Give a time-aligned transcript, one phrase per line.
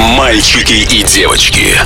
[0.00, 1.78] Мальчики и девочки.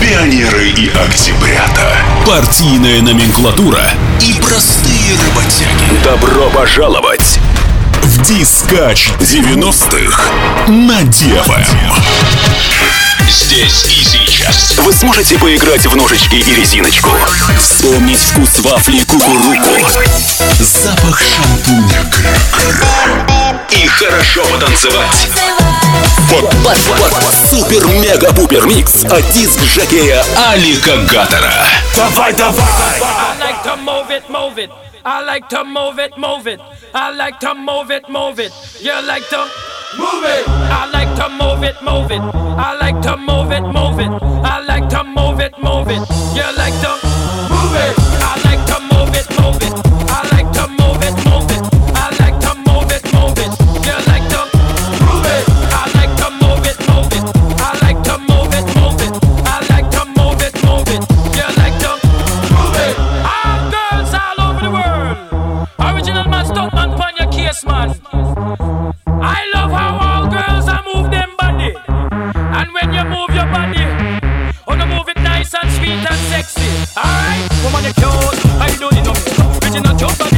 [0.00, 1.96] Пионеры и октябрята.
[2.24, 6.04] Партийная номенклатура и простые работяги.
[6.04, 7.40] Добро пожаловать
[8.02, 10.30] в Дискач 90-х
[10.68, 11.58] на Дева.
[13.28, 14.78] Здесь и сейчас.
[14.78, 17.10] Вы сможете поиграть в ножички и резиночку.
[17.60, 19.76] Вспомнить вкус вафли кукуруку.
[20.60, 21.98] Запах шампуня.
[23.72, 25.65] И хорошо потанцевать.
[27.50, 31.52] Супер-мега-пупер микс от диск жокея Алика Гатора.
[31.96, 33.00] Давай, давай!
[33.00, 34.70] I like to move it, move it.
[35.04, 36.60] I like to move it, move it.
[36.92, 38.52] I like to move it, move it.
[38.80, 39.46] You like to
[39.96, 40.44] move it.
[40.48, 42.20] I like to move it, move it.
[42.58, 44.10] I like to move it, move it.
[44.44, 46.02] I like to move it, move it.
[46.34, 46.92] You like to
[47.50, 47.94] move it.
[48.20, 48.45] I like
[76.36, 77.48] sexy, alright?
[77.64, 79.12] Woman, you're cute, I don't need no
[79.60, 80.35] Bitch, you're not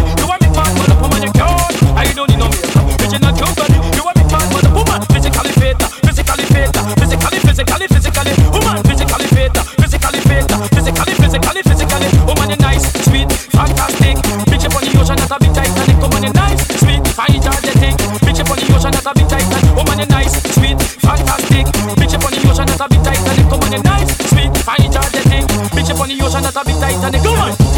[26.10, 27.22] on the ocean that a bit Titanic.
[27.22, 27.77] Come on.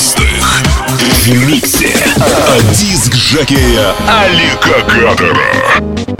[0.00, 0.62] 90-х.
[1.26, 1.94] В миксе
[2.48, 6.19] от диск жокея Алика Кадера.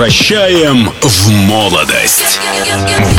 [0.00, 2.40] Возвращаем в молодость.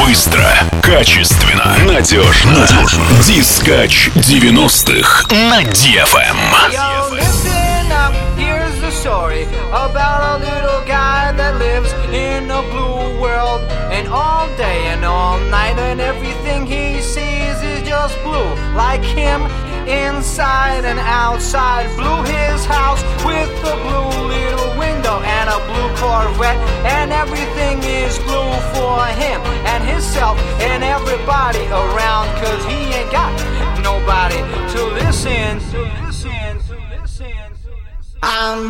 [0.03, 0.43] Быстро,
[0.81, 2.61] качественно, надежно.
[2.61, 3.03] Надежно.
[3.23, 6.37] Дискач 90-х на DFM.
[17.85, 18.55] Just blue.
[18.73, 19.41] Like him,
[19.85, 21.85] inside and outside.
[21.97, 22.50] Blue his
[26.03, 32.27] And everything is blue for him and himself and everybody around.
[32.41, 33.31] Cause he ain't got
[33.83, 34.37] nobody
[34.73, 35.59] to listen.
[35.59, 37.27] To listen, to listen,
[37.63, 38.19] to listen.
[38.23, 38.67] I'm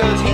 [0.00, 0.29] cause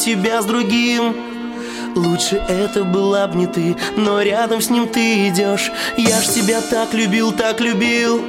[0.00, 1.14] тебя с другим.
[1.94, 5.70] Лучше это была б не ты, но рядом с ним ты идешь.
[5.96, 8.22] Я ж тебя так любил, так любил.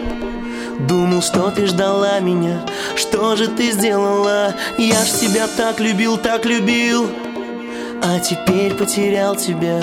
[0.79, 2.61] Думал, что ты ждала меня,
[2.95, 4.55] что же ты сделала?
[4.77, 7.09] Я ж тебя так любил, так любил.
[8.03, 9.81] А теперь потерял тебя.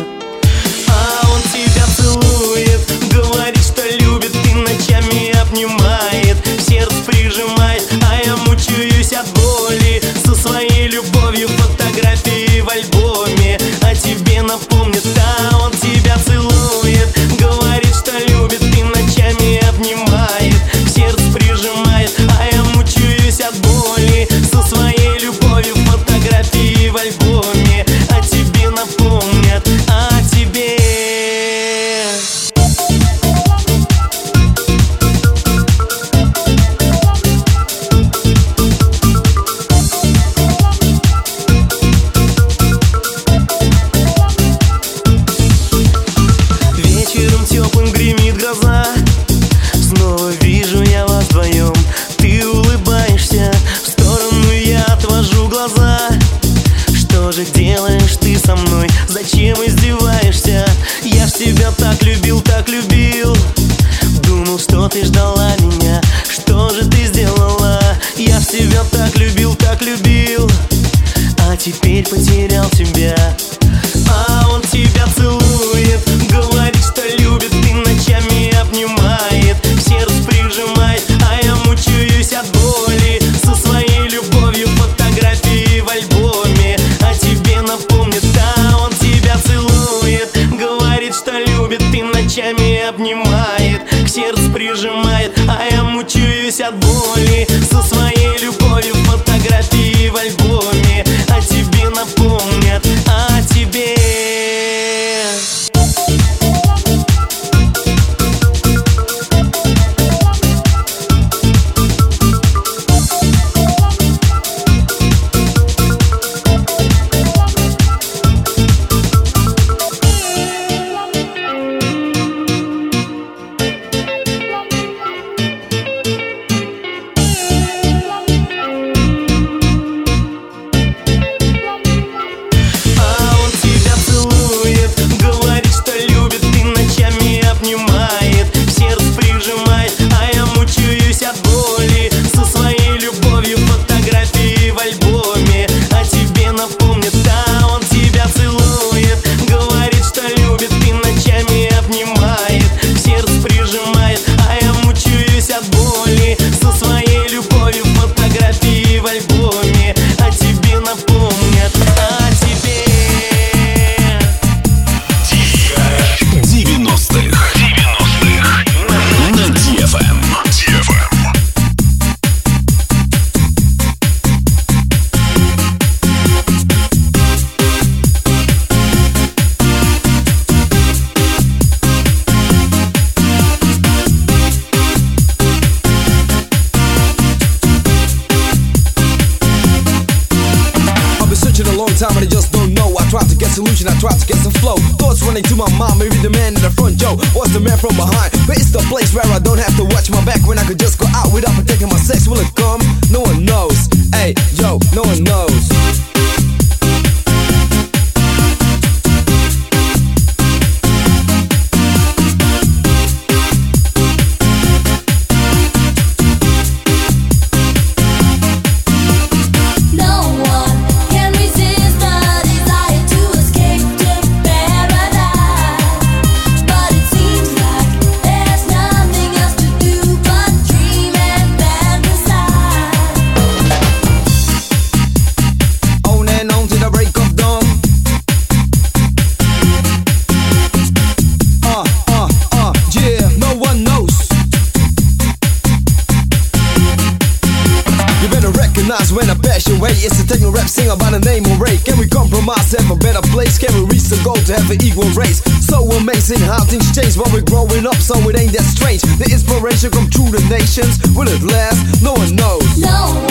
[259.91, 260.99] to come through the nations.
[261.15, 262.03] Will it last?
[262.03, 262.79] No one knows.
[262.79, 263.28] No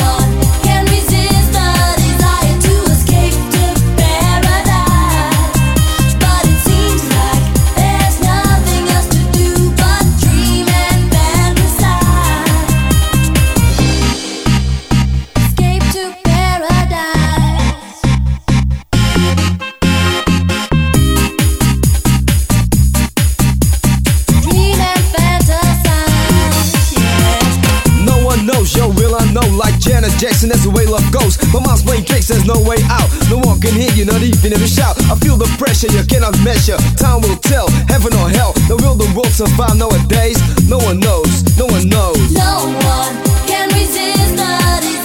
[30.18, 31.38] Jackson, that's the way love goes.
[31.53, 33.05] My mom's playing tricks, there's no way out.
[33.30, 34.97] No one can hear you, not even if you shout.
[35.13, 36.78] I feel the pressure you cannot measure.
[36.97, 38.53] Time will tell, heaven or hell.
[38.65, 40.41] Now will the world survive nowadays?
[40.65, 42.18] No one knows, no one knows.
[42.34, 43.13] No one
[43.45, 44.97] can resist the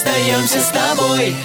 [0.00, 1.36] Мы расстаемся с тобой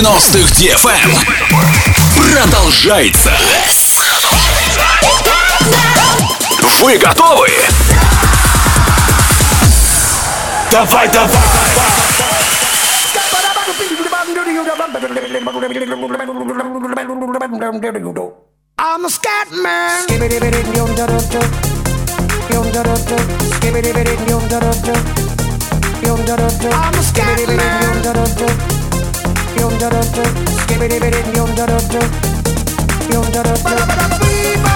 [0.00, 1.10] 90-х DFM
[2.14, 3.32] продолжается.
[6.82, 7.48] Вы готовы?
[10.70, 11.30] Давай, давай!
[18.78, 20.06] I'm a scat man.
[26.72, 28.55] I'm a scat man.
[29.60, 30.24] Yum da da da,
[30.62, 32.00] skibidi bidi yum da da da,
[33.12, 34.75] yum da da da.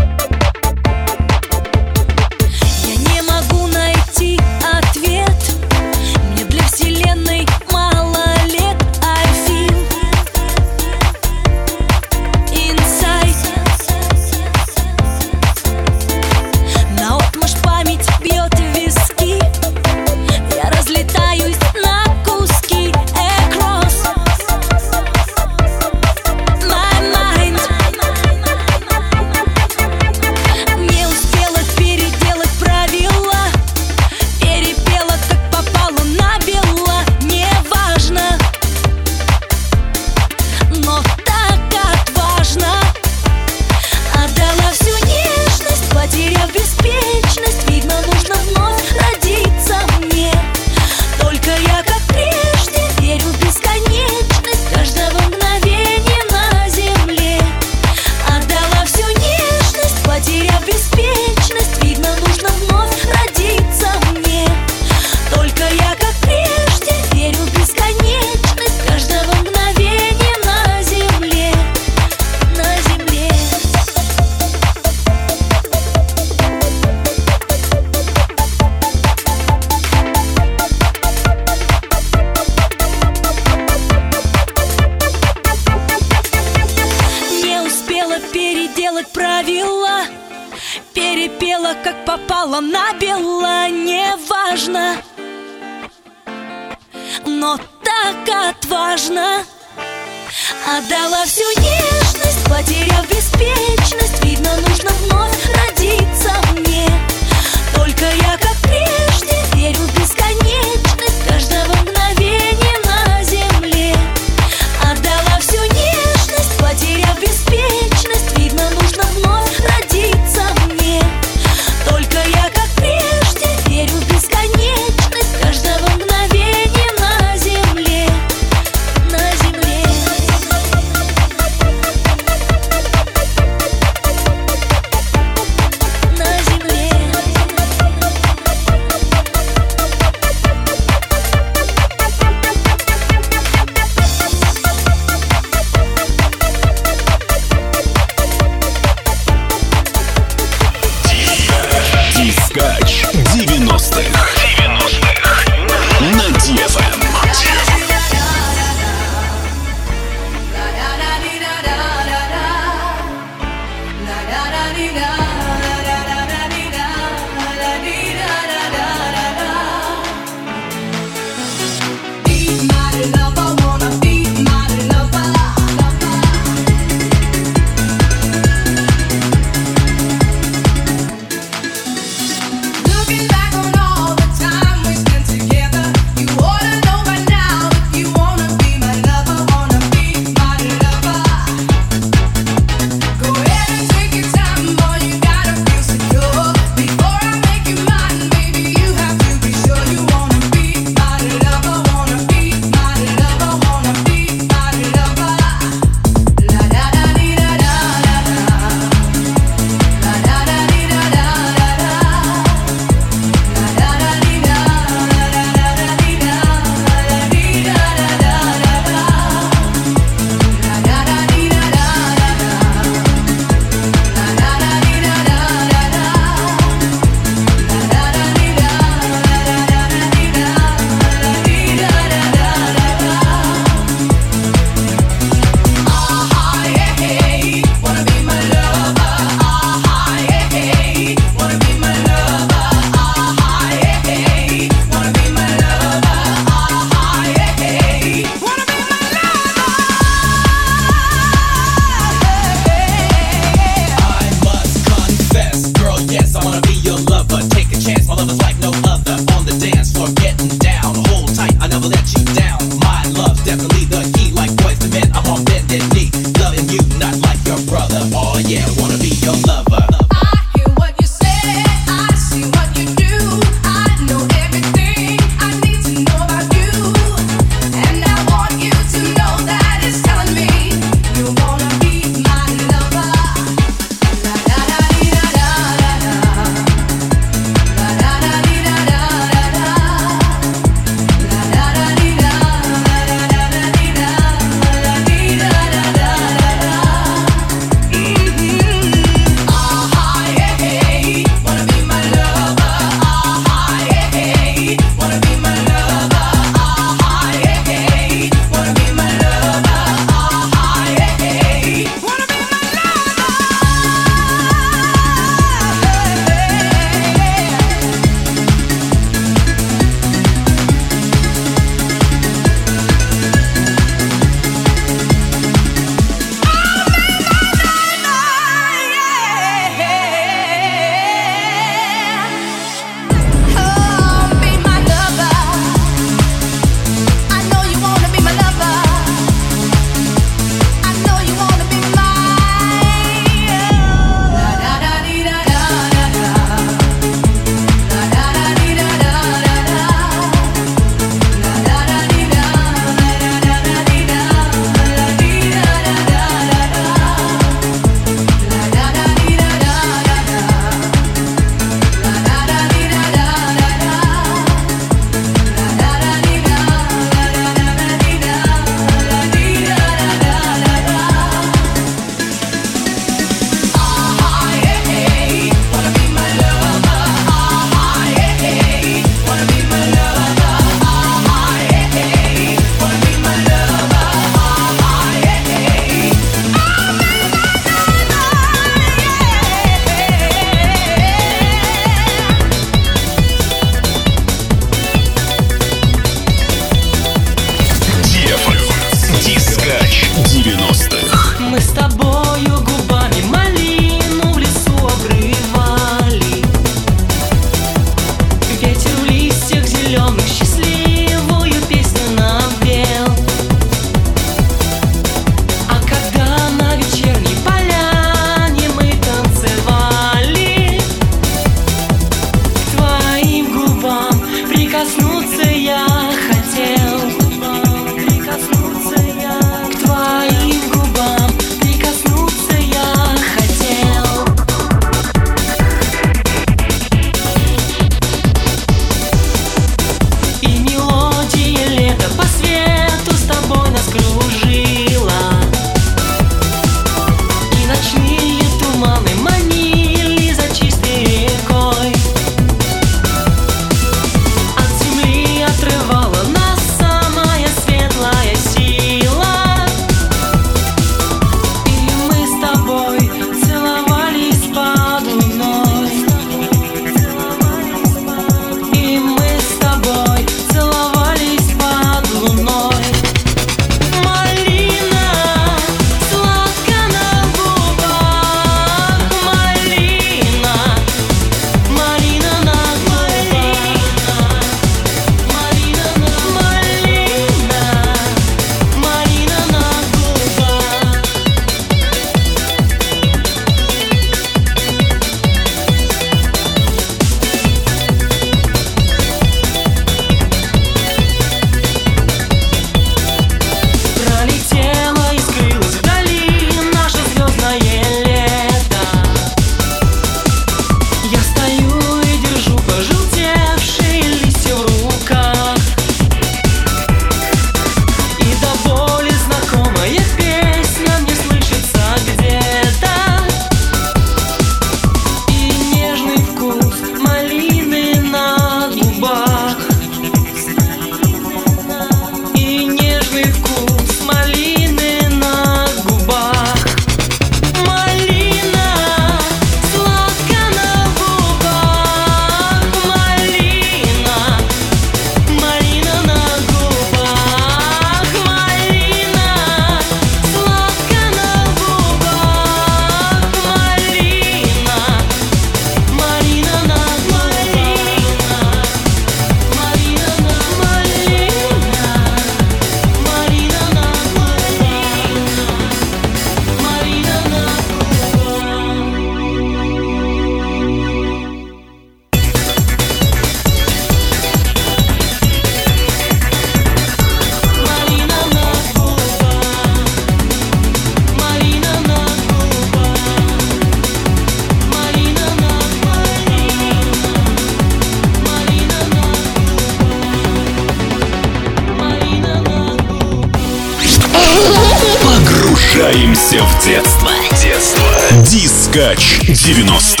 [599.59, 600.00] 90.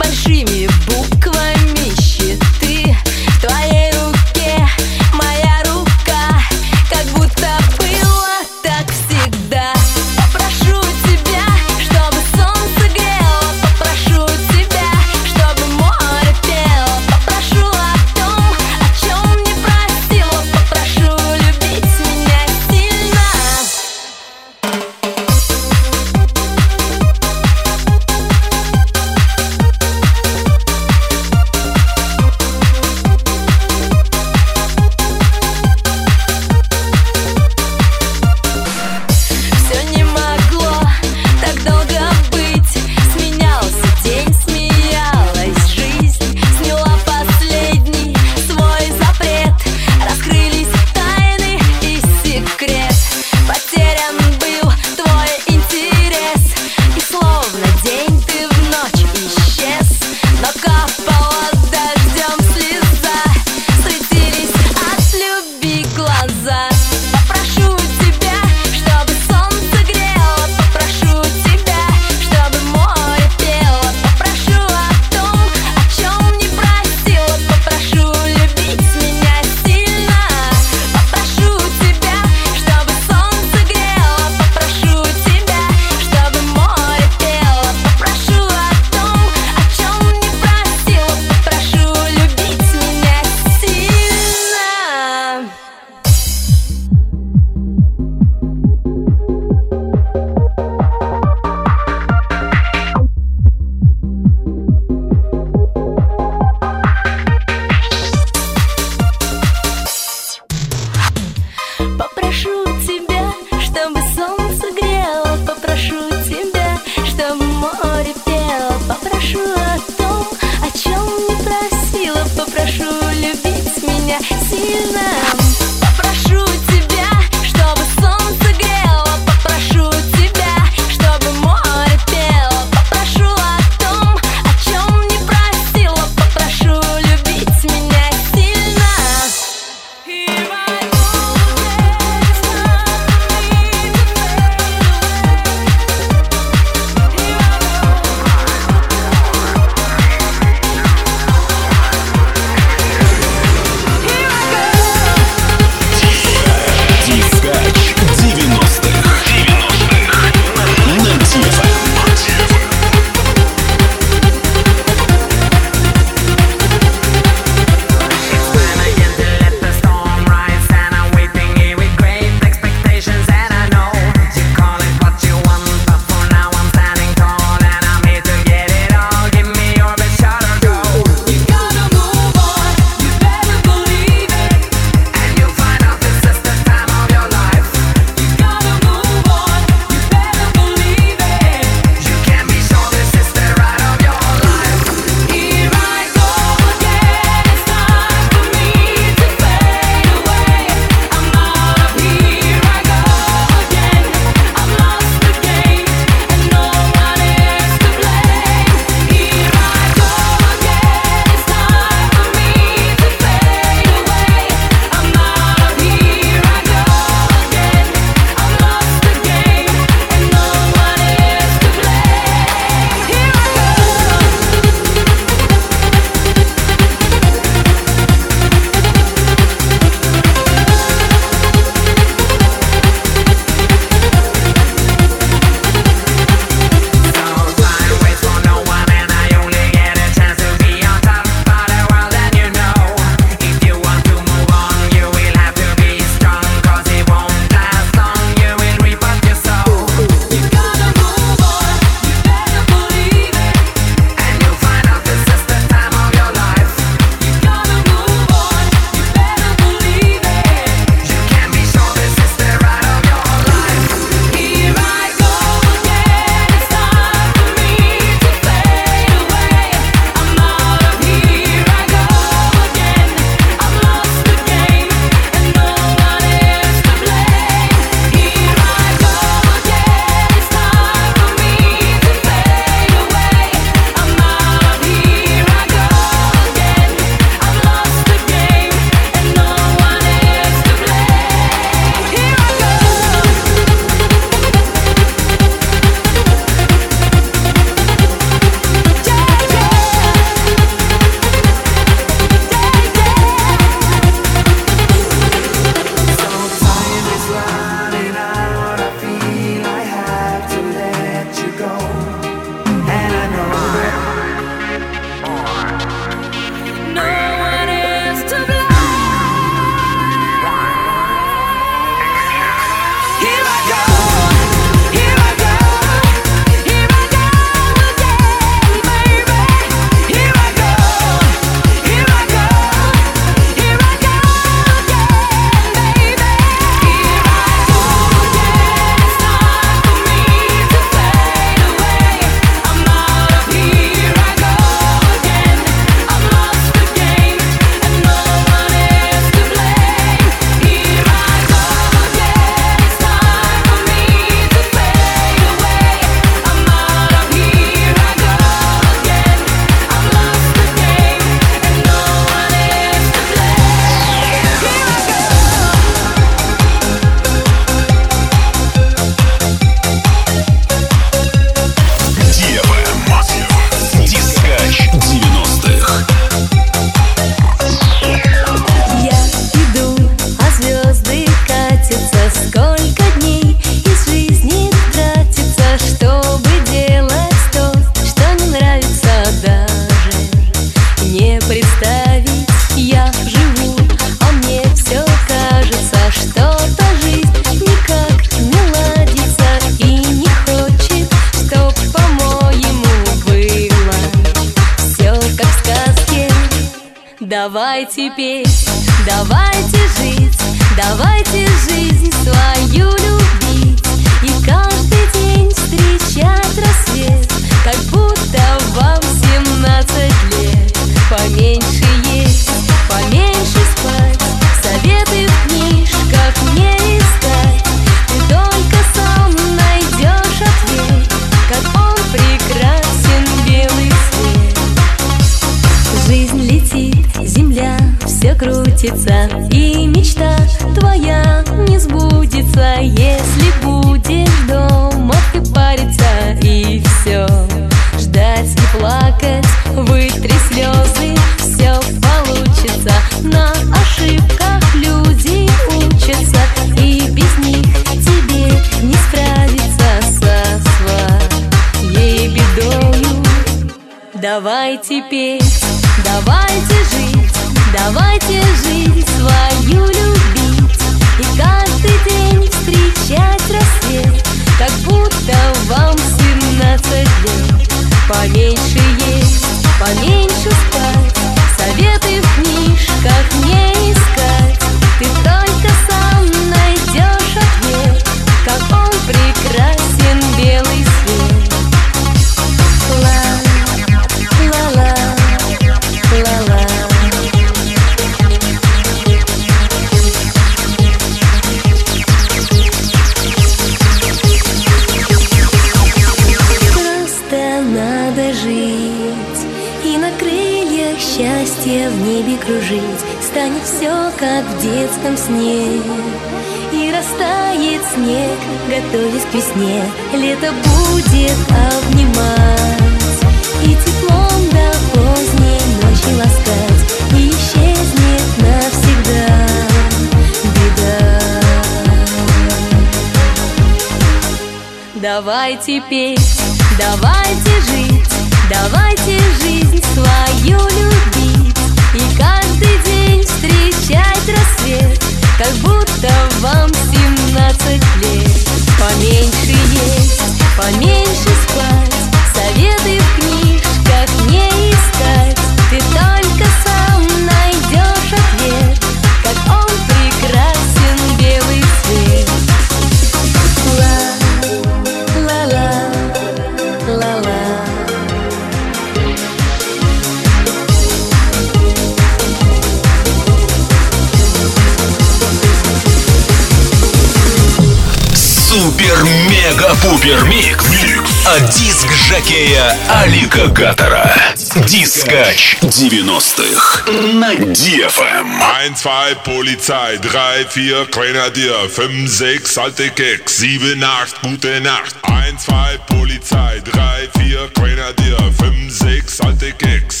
[581.31, 584.33] от диск-жокея Алика Гатора.
[584.67, 588.27] Дискач 90-х на DFM.
[588.65, 594.95] 1, 2, Polizei, 3, 4, Grenadier, 5, 6, alte Keks, 7, 8, gute Nacht.
[595.03, 600.00] 1, 2, Polizei, 3, 4, Grenadier, 5, 6, alte Keks.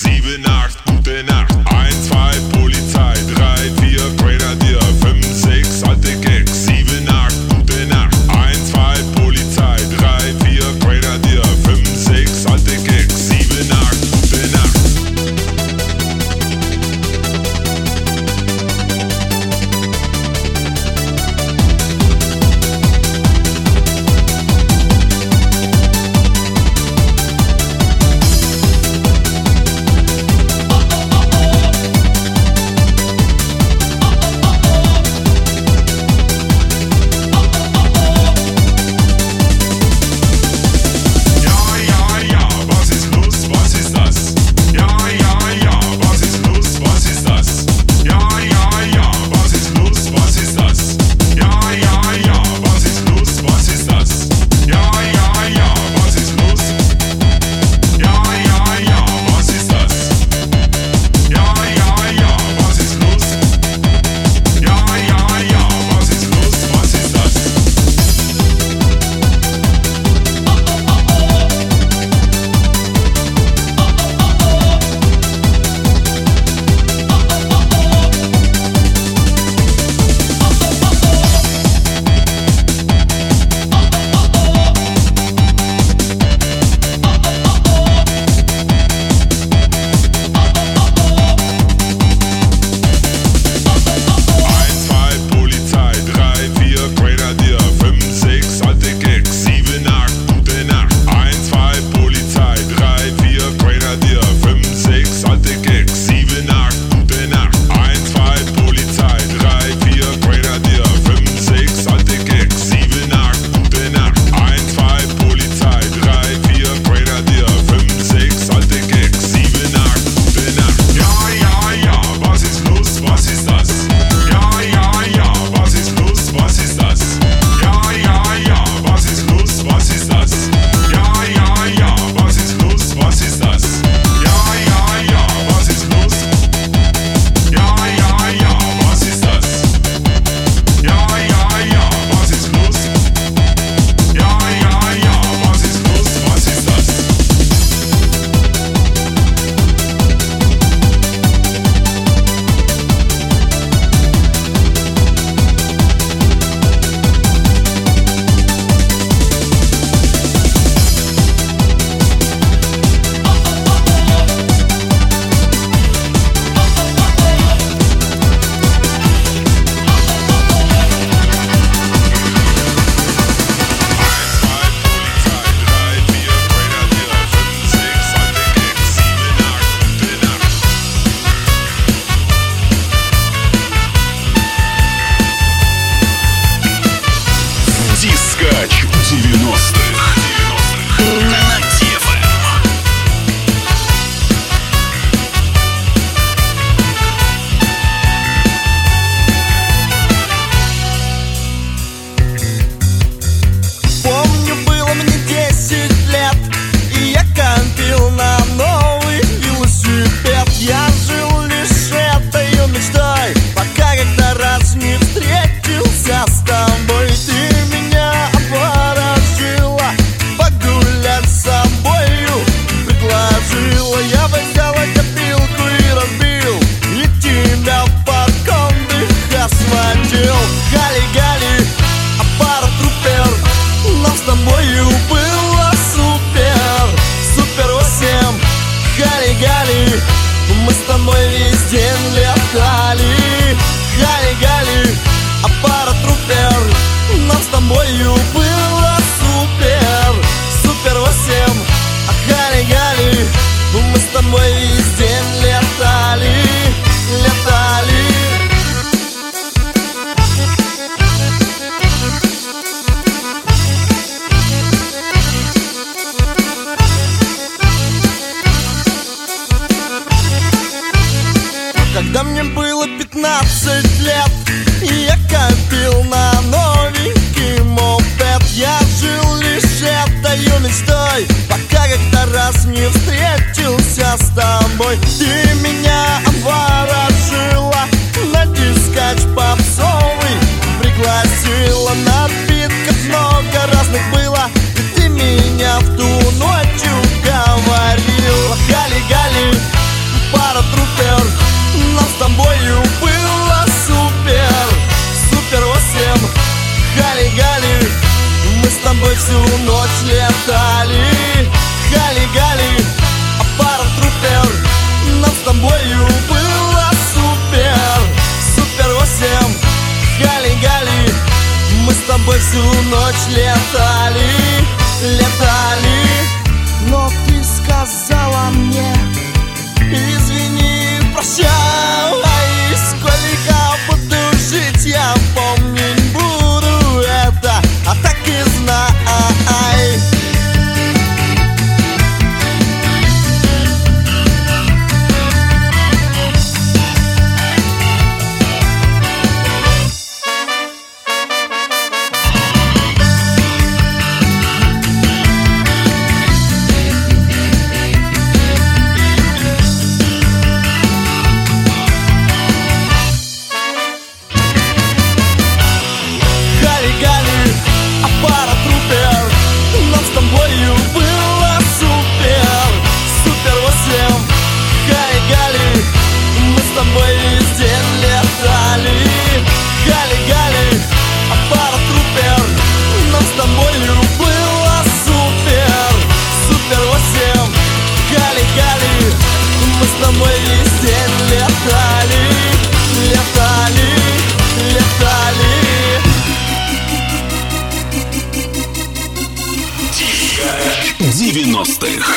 [401.31, 402.11] 90-х.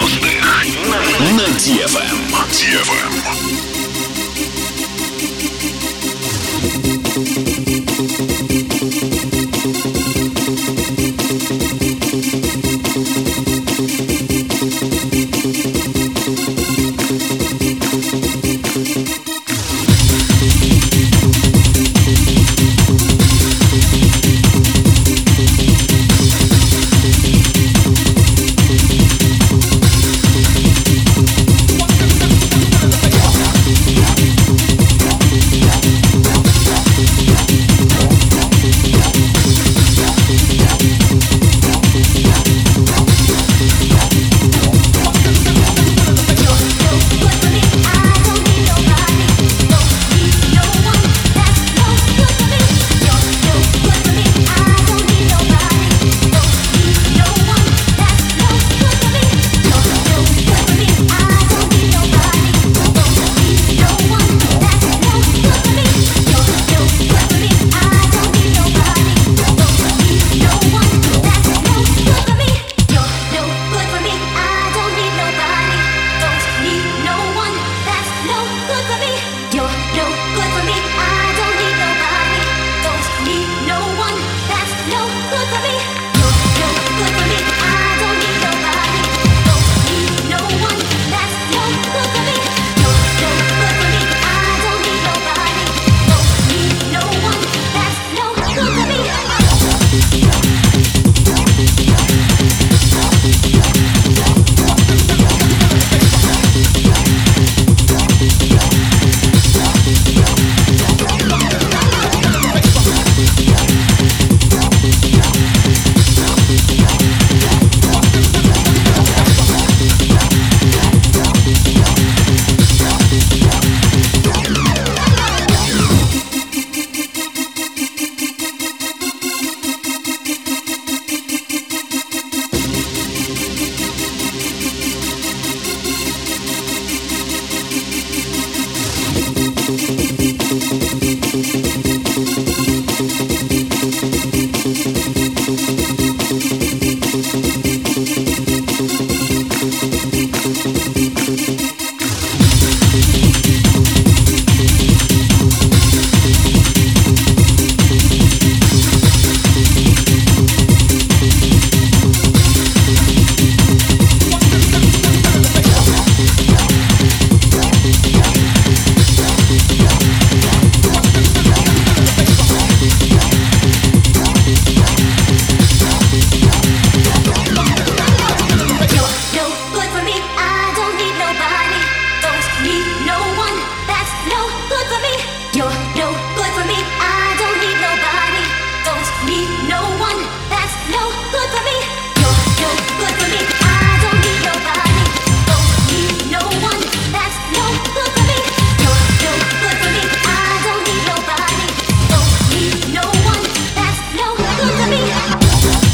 [0.00, 0.64] 90-х.
[1.36, 2.32] На DFM.
[2.48, 3.63] DFM.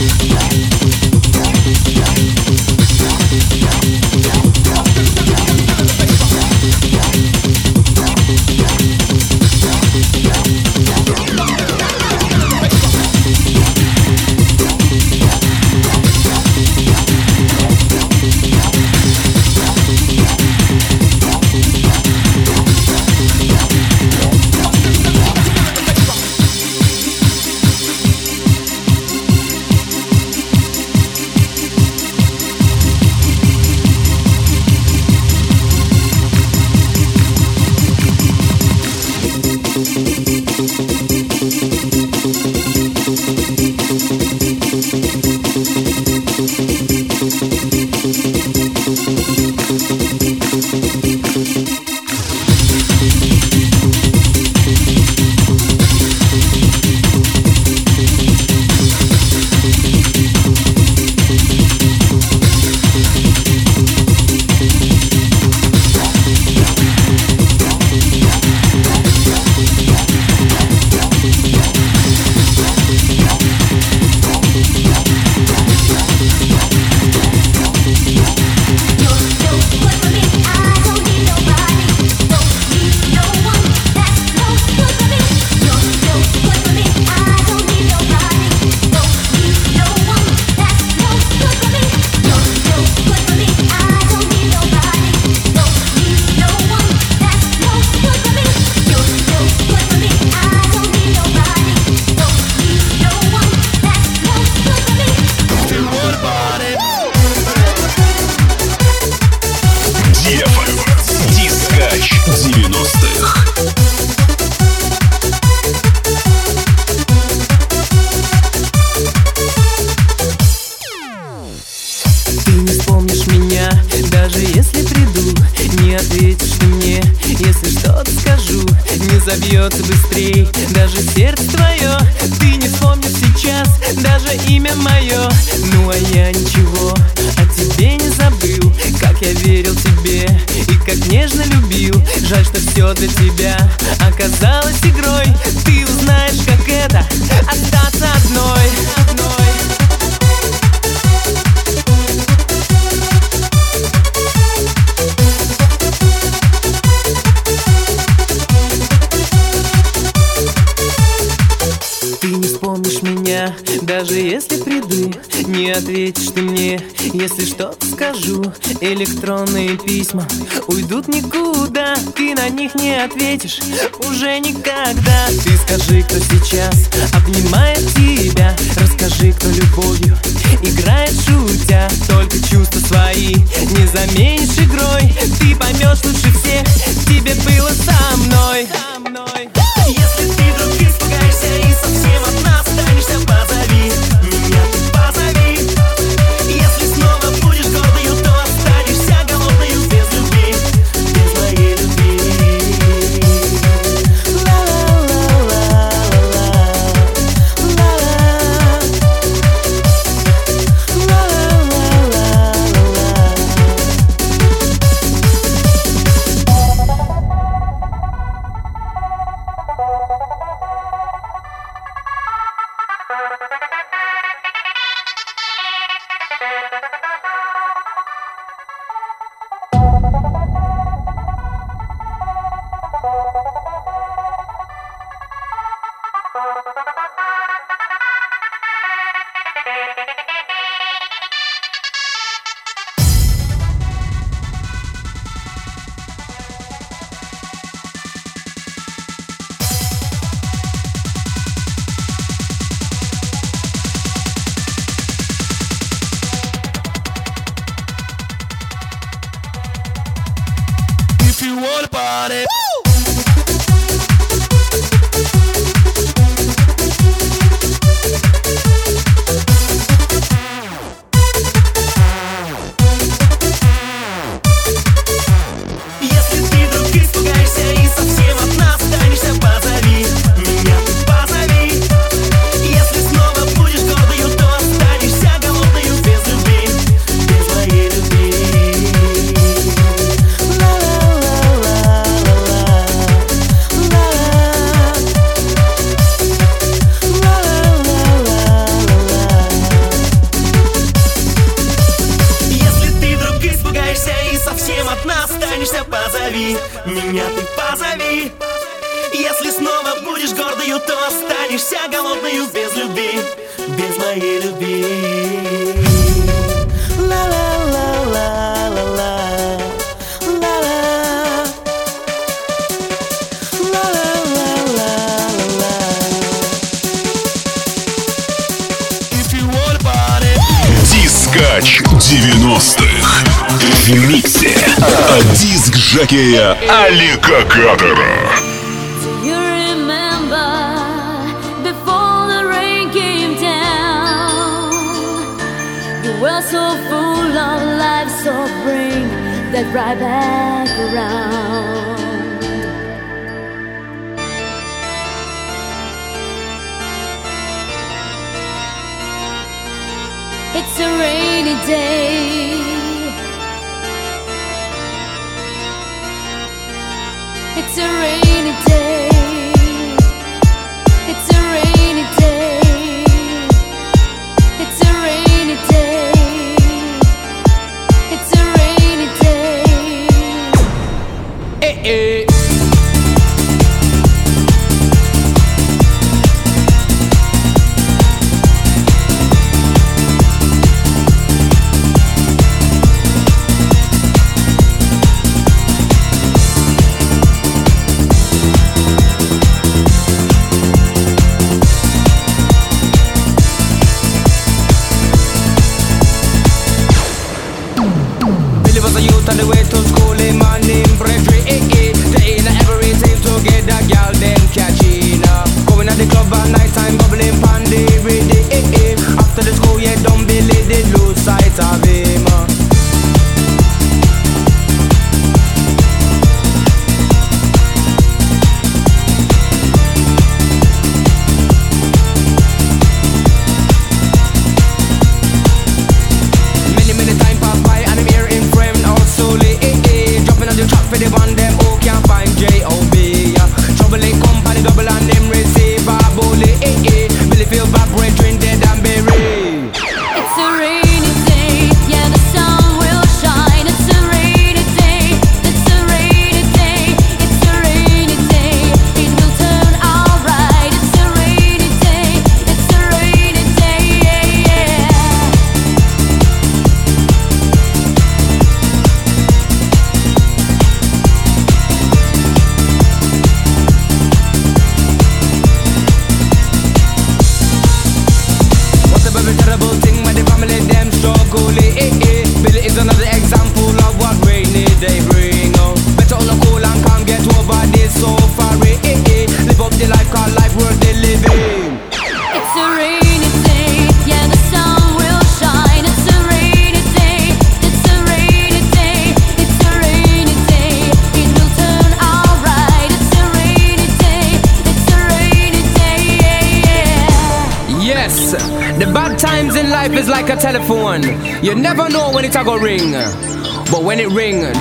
[0.01, 0.60] Bye.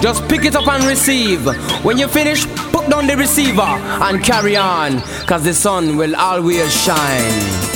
[0.02, 1.46] Just pick it up and receive.
[1.84, 6.74] When you finish, put down the receiver and carry on, cause the sun will always
[6.74, 7.69] shine.